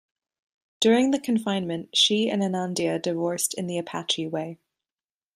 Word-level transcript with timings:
During 0.79 1.11
the 1.11 1.19
confinement 1.19 1.95
she 1.95 2.27
and 2.27 2.41
Ahnandia 2.41 2.99
divorced 2.99 3.53
in 3.53 3.67
the 3.67 3.77
"Apache 3.77 4.25
way". 4.29 4.57